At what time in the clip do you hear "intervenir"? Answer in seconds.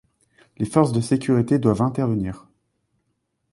1.83-2.47